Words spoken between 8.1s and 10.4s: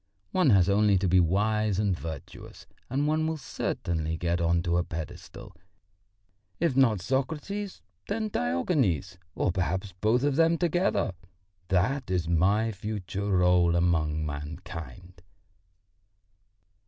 Diogenes, or perhaps both of